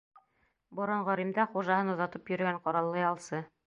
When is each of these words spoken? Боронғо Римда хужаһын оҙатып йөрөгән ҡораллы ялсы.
Боронғо 0.79 1.17
Римда 1.21 1.47
хужаһын 1.53 1.95
оҙатып 1.97 2.35
йөрөгән 2.35 2.63
ҡораллы 2.67 3.09
ялсы. 3.11 3.49